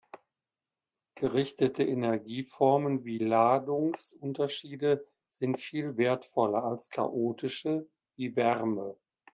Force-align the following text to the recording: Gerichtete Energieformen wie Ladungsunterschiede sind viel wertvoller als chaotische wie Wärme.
Gerichtete 1.13 1.83
Energieformen 1.83 3.05
wie 3.05 3.19
Ladungsunterschiede 3.19 5.07
sind 5.27 5.59
viel 5.59 5.95
wertvoller 5.95 6.63
als 6.63 6.89
chaotische 6.89 7.87
wie 8.15 8.35
Wärme. 8.35 8.97